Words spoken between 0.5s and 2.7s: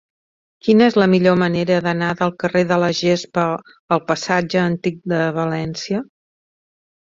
Quina és la millor manera d'anar del carrer